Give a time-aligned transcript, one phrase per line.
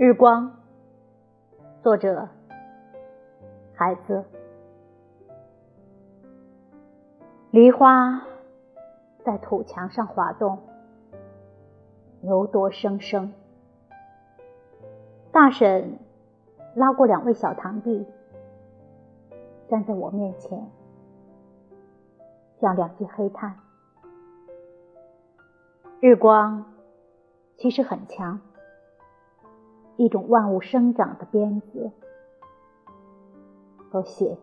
[0.00, 0.52] 日光，
[1.82, 2.28] 作者：
[3.74, 4.24] 孩子。
[7.50, 8.22] 梨花
[9.24, 10.60] 在土墙上滑动，
[12.20, 13.32] 牛犊声声。
[15.32, 15.98] 大婶
[16.76, 18.06] 拉过两位小堂弟，
[19.68, 20.70] 站在我面前，
[22.60, 23.58] 像两具黑炭。
[25.98, 26.64] 日光
[27.56, 28.40] 其实很强。
[29.98, 31.90] 一种万物生长的鞭子，
[33.90, 34.38] 和血